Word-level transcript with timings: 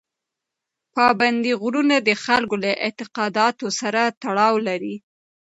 پابندي 0.95 1.51
غرونه 1.61 1.95
د 2.07 2.09
خلکو 2.23 2.55
له 2.63 2.71
اعتقاداتو 2.85 3.65
سره 3.79 4.01
تړاو 4.21 4.55
لري. 4.67 4.95